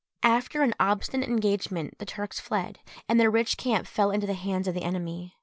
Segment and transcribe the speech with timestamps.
[0.23, 4.67] After an obstinate engagement the Turks fled, and their rich camp fell into the hands
[4.67, 5.35] of the enemy.